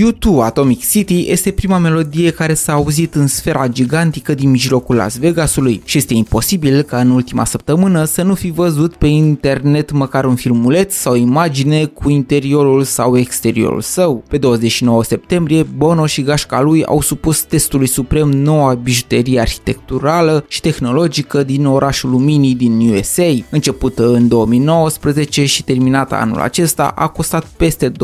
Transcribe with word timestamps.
U2 0.00 0.42
Atomic 0.42 0.88
City 0.88 1.30
este 1.30 1.50
prima 1.50 1.78
melodie 1.78 2.30
care 2.30 2.54
s-a 2.54 2.72
auzit 2.72 3.14
în 3.14 3.26
sfera 3.26 3.68
gigantică 3.68 4.34
din 4.34 4.50
mijlocul 4.50 4.96
Las 4.96 5.18
Vegasului 5.18 5.82
și 5.84 5.98
este 5.98 6.14
imposibil 6.14 6.82
ca 6.82 7.00
în 7.00 7.10
ultima 7.10 7.44
săptămână 7.44 8.04
să 8.04 8.22
nu 8.22 8.34
fi 8.34 8.50
văzut 8.50 8.94
pe 8.94 9.06
internet 9.06 9.90
măcar 9.90 10.24
un 10.24 10.34
filmuleț 10.34 10.94
sau 10.94 11.14
imagine 11.14 11.84
cu 11.84 12.10
interiorul 12.10 12.82
sau 12.82 13.18
exteriorul 13.18 13.80
său. 13.80 14.24
Pe 14.28 14.38
29 14.38 15.04
septembrie, 15.04 15.62
Bono 15.62 16.06
și 16.06 16.22
gașca 16.22 16.60
lui 16.60 16.84
au 16.84 17.00
supus 17.00 17.42
testului 17.42 17.86
suprem 17.86 18.28
noua 18.28 18.74
bijuterie 18.74 19.40
arhitecturală 19.40 20.44
și 20.48 20.60
tehnologică 20.60 21.42
din 21.42 21.66
orașul 21.66 22.10
Luminii 22.10 22.54
din 22.54 22.80
USA. 22.80 23.34
Începută 23.50 24.12
în 24.12 24.28
2019 24.28 25.44
și 25.44 25.64
terminată 25.64 26.14
anul 26.14 26.40
acesta, 26.40 26.92
a 26.96 27.08
costat 27.08 27.44
peste 27.56 27.90
2,3 27.90 27.96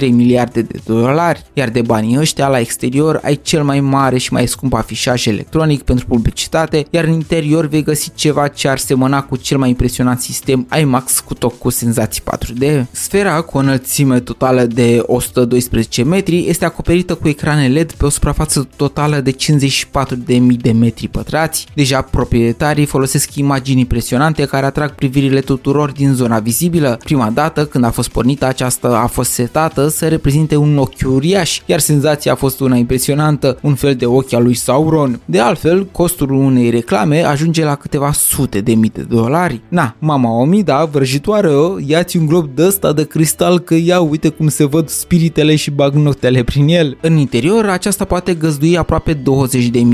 miliarde 0.00 0.62
de 0.62 0.78
dolari, 0.84 1.11
iar 1.52 1.68
de 1.68 1.82
banii 1.82 2.18
ăștia 2.18 2.48
la 2.48 2.58
exterior 2.58 3.20
ai 3.22 3.40
cel 3.42 3.62
mai 3.64 3.80
mare 3.80 4.18
și 4.18 4.32
mai 4.32 4.46
scump 4.46 4.74
afișaj 4.74 5.26
electronic 5.26 5.82
pentru 5.82 6.06
publicitate, 6.06 6.86
iar 6.90 7.04
în 7.04 7.12
interior 7.12 7.66
vei 7.66 7.82
găsi 7.82 8.10
ceva 8.14 8.48
ce 8.48 8.68
ar 8.68 8.78
semăna 8.78 9.22
cu 9.22 9.36
cel 9.36 9.58
mai 9.58 9.68
impresionant 9.68 10.20
sistem 10.20 10.68
IMAX 10.80 11.20
cu 11.20 11.34
tot 11.34 11.52
cu 11.58 11.70
senzații 11.70 12.22
4D. 12.22 12.84
Sfera 12.90 13.40
cu 13.40 13.56
o 13.56 13.60
înălțime 13.60 14.20
totală 14.20 14.64
de 14.64 15.02
112 15.06 16.02
metri 16.02 16.48
este 16.48 16.64
acoperită 16.64 17.14
cu 17.14 17.28
ecrane 17.28 17.68
LED 17.68 17.92
pe 17.92 18.04
o 18.04 18.08
suprafață 18.08 18.68
totală 18.76 19.20
de 19.20 19.32
54.000 19.32 19.36
de 20.60 20.72
metri 20.72 21.08
pătrați. 21.08 21.66
Deja 21.74 22.02
proprietarii 22.02 22.86
folosesc 22.86 23.34
imagini 23.34 23.80
impresionante 23.80 24.44
care 24.44 24.66
atrag 24.66 24.94
privirile 24.94 25.40
tuturor 25.40 25.90
din 25.90 26.14
zona 26.14 26.38
vizibilă. 26.38 26.98
Prima 27.04 27.30
dată 27.30 27.66
când 27.66 27.84
a 27.84 27.90
fost 27.90 28.08
pornită 28.08 28.46
aceasta 28.46 28.88
a 28.88 29.06
fost 29.06 29.30
setată 29.30 29.88
să 29.88 30.08
reprezinte 30.08 30.56
un 30.56 30.78
ochi 30.78 31.01
uriaș, 31.08 31.60
iar 31.66 31.78
senzația 31.78 32.32
a 32.32 32.34
fost 32.34 32.60
una 32.60 32.76
impresionantă, 32.76 33.58
un 33.62 33.74
fel 33.74 33.94
de 33.94 34.06
ochi 34.06 34.32
al 34.32 34.42
lui 34.42 34.54
Sauron. 34.54 35.20
De 35.24 35.38
altfel, 35.38 35.86
costul 35.86 36.30
unei 36.30 36.70
reclame 36.70 37.22
ajunge 37.22 37.64
la 37.64 37.74
câteva 37.74 38.12
sute 38.12 38.60
de 38.60 38.74
mii 38.74 38.90
de 38.94 39.02
dolari. 39.02 39.60
Na, 39.68 39.96
mama 39.98 40.40
Omida, 40.40 40.84
vrăjitoară, 40.84 41.76
ia-ți 41.86 42.16
un 42.16 42.26
glob 42.26 42.48
de 42.54 42.66
ăsta 42.66 42.92
de 42.92 43.04
cristal 43.04 43.58
că 43.58 43.74
ia 43.74 44.00
uite 44.00 44.28
cum 44.28 44.48
se 44.48 44.64
văd 44.64 44.88
spiritele 44.88 45.56
și 45.56 45.70
bagnotele 45.70 46.42
prin 46.42 46.68
el. 46.68 46.96
În 47.00 47.16
interior, 47.16 47.68
aceasta 47.68 48.04
poate 48.04 48.34
găzdui 48.34 48.76
aproape 48.76 49.14
20.000 49.14 49.20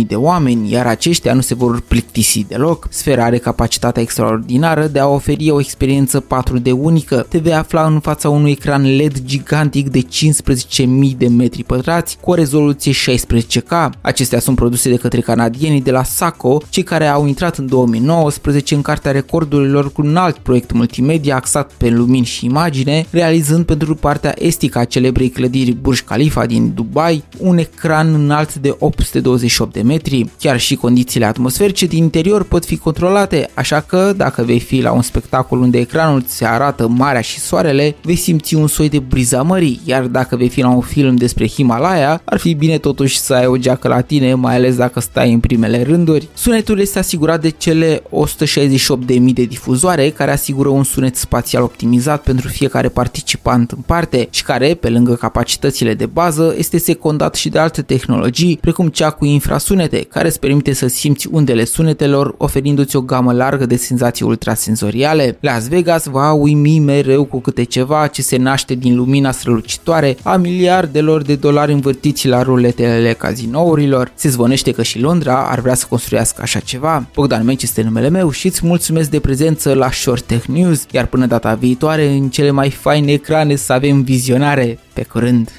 de 0.07 0.15
oameni, 0.15 0.73
iar 0.73 0.87
aceștia 0.87 1.35
nu 1.35 1.41
se 1.41 1.55
vor 1.55 1.81
plictisi 1.81 2.45
deloc. 2.49 2.87
Sfera 2.91 3.25
are 3.25 3.39
capacitatea 3.39 4.03
extraordinară 4.03 4.87
de 4.87 4.99
a 4.99 5.07
oferi 5.07 5.51
o 5.51 5.61
experiență 5.61 6.25
4D 6.25 6.71
unică. 6.77 7.27
Te 7.29 7.39
vei 7.39 7.55
afla 7.55 7.87
în 7.87 8.01
fața 8.01 8.29
unui 8.29 8.51
ecran 8.51 8.97
LED 8.97 9.23
gigantic 9.25 9.89
de 9.89 10.01
15.000 10.01 10.88
de 11.19 11.29
metri 11.29 11.65
pătrați 11.65 12.19
cu 12.21 12.31
o 12.31 12.35
rezoluție 12.35 12.93
16K. 12.93 13.91
Acestea 14.01 14.39
sunt 14.39 14.57
produse 14.57 14.91
de 14.91 14.97
către 14.97 15.21
canadienii 15.21 15.81
de 15.81 15.91
la 15.91 16.03
SACO, 16.03 16.63
cei 16.69 16.83
care 16.83 17.07
au 17.07 17.27
intrat 17.27 17.57
în 17.57 17.67
2019 17.67 18.75
în 18.75 18.83
cartea 18.83 19.11
recordurilor 19.11 19.93
cu 19.93 20.03
un 20.03 20.17
alt 20.17 20.37
proiect 20.37 20.73
multimedia 20.73 21.37
axat 21.37 21.73
pe 21.77 21.89
lumini 21.89 22.25
și 22.25 22.45
imagine, 22.45 23.07
realizând 23.11 23.65
pentru 23.65 23.95
partea 23.95 24.35
estică 24.39 24.79
a 24.79 24.85
celebrei 24.85 25.29
clădiri 25.29 25.73
Burj 25.73 26.01
Khalifa 26.01 26.47
din 26.47 26.73
Dubai 26.75 27.25
un 27.39 27.59
ecran 27.59 28.15
înalt 28.15 28.55
de 28.55 28.77
828 28.79 29.73
de 29.73 29.83
metri. 29.83 30.31
Chiar 30.39 30.61
și 30.61 30.77
condițiile 30.77 31.27
atmosferice 31.27 31.87
din 31.87 32.03
interior 32.03 32.43
pot 32.43 32.65
fi 32.65 32.77
controlate, 32.77 33.51
așa 33.55 33.81
că 33.81 34.13
dacă 34.17 34.43
vei 34.43 34.61
fi 34.61 34.81
la 34.81 34.93
un 34.93 35.03
spectacol 35.03 35.61
unde 35.61 35.79
ecranul 35.79 36.23
ți 36.23 36.45
arată 36.45 36.89
marea 36.89 37.21
și 37.21 37.39
soarele, 37.39 37.97
vei 38.03 38.17
simți 38.17 38.55
un 38.55 38.67
soi 38.67 38.89
de 38.89 38.99
briza 38.99 39.43
mării, 39.43 39.81
iar 39.85 40.07
dacă 40.07 40.37
vei 40.37 40.49
fi 40.49 40.61
la 40.61 40.69
un 40.69 40.78
film 40.81 41.17
despre 41.17 41.49
Himalaya, 41.49 42.21
ar 42.25 42.39
fi 42.39 42.55
bine 42.55 42.79
totuși 42.79 43.19
să 43.19 43.35
ai 43.35 43.47
o 43.47 43.57
geacă 43.57 43.89
la 43.89 44.01
tine, 44.01 44.35
mai 44.35 44.55
ales 44.55 44.77
dacă 44.77 45.01
stai 45.01 45.33
în 45.33 45.41
primele 45.41 45.83
rânduri. 45.83 46.29
Sunetul 46.35 46.81
este 46.81 46.99
asigurat 46.99 47.41
de 47.41 47.49
cele 47.49 48.03
168.000 48.03 49.33
de 49.33 49.45
difuzoare 49.45 50.11
care 50.11 50.31
asigură 50.31 50.69
un 50.69 50.85
sunet 50.85 51.17
spațial 51.17 51.63
optimizat 51.63 52.23
pentru 52.23 52.49
fiecare 52.49 52.89
participant 52.89 53.71
în 53.71 53.79
parte 53.87 54.29
și 54.31 54.43
care, 54.43 54.75
pe 54.75 54.89
lângă 54.89 55.15
capacitățile 55.15 55.95
de 55.95 56.07
bază, 56.07 56.55
este 56.59 56.79
secundat 56.79 57.35
și 57.35 57.49
de 57.49 57.59
alte 57.59 57.83
tehnologii, 57.83 58.59
precum 58.61 58.89
cea 58.89 59.11
cu 59.11 59.25
infrasunete, 59.25 60.01
care 60.01 60.29
îți 60.29 60.41
permite 60.41 60.73
să 60.73 60.87
simți 60.87 61.29
undele 61.31 61.65
sunetelor, 61.65 62.35
oferindu-ți 62.39 62.97
o 62.97 63.01
gamă 63.01 63.33
largă 63.33 63.67
de 63.67 63.77
senzații 63.77 64.27
ultrasenzoriale. 64.27 65.37
Las 65.41 65.69
Vegas 65.69 66.07
va 66.07 66.33
uimi 66.33 66.79
mereu 66.79 67.25
cu 67.25 67.41
câte 67.41 67.63
ceva 67.63 68.07
ce 68.07 68.23
se 68.23 68.37
naște 68.37 68.75
din 68.75 68.97
lumina 68.97 69.31
strălucitoare 69.31 70.17
a 70.23 70.37
miliardelor 70.69 71.23
de 71.23 71.35
dolari 71.35 71.73
învârtiți 71.73 72.29
la 72.29 72.43
ruletele 72.43 73.13
cazinourilor. 73.13 74.13
Se 74.15 74.29
zvonește 74.29 74.71
că 74.71 74.83
și 74.83 75.01
Londra 75.01 75.49
ar 75.51 75.61
vrea 75.61 75.75
să 75.75 75.87
construiască 75.89 76.43
așa 76.43 76.59
ceva. 76.59 77.09
Bogdan 77.15 77.45
Menci 77.45 77.63
este 77.63 77.83
numele 77.83 78.09
meu 78.09 78.31
și 78.31 78.47
îți 78.47 78.67
mulțumesc 78.67 79.11
de 79.11 79.21
prezență 79.21 79.75
la 79.75 79.91
Short 79.91 80.25
Tech 80.25 80.45
News, 80.45 80.87
iar 80.91 81.07
până 81.07 81.27
data 81.27 81.55
viitoare 81.55 82.09
în 82.09 82.29
cele 82.29 82.51
mai 82.51 82.71
faine 82.71 83.13
ecrane 83.13 83.57
să 83.57 83.73
avem 83.73 84.03
vizionare. 84.03 84.79
Pe 84.93 85.03
curând! 85.03 85.51